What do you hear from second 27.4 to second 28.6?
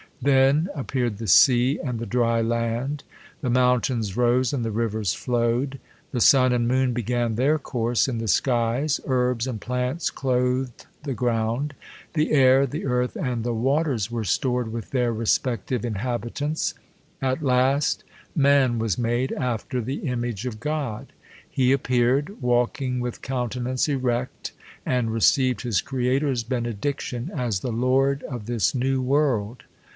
the lord of